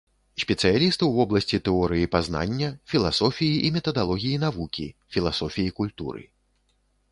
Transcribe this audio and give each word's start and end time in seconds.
Спецыяліст 0.43 1.03
у 1.07 1.09
вобласці 1.17 1.59
тэорыі 1.67 2.07
пазнання, 2.15 2.69
філасофіі 2.95 3.61
і 3.69 3.73
метадалогіі 3.77 4.41
навукі, 4.47 4.89
філасофіі 5.17 5.75
культуры. 5.81 6.21